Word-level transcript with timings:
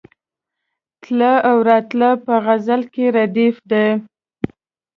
تله 1.03 1.33
او 1.49 1.57
راتله 1.69 2.09
په 2.25 2.33
غزل 2.45 2.81
کې 2.93 3.05
ردیف 3.15 3.55
دی. 3.71 3.87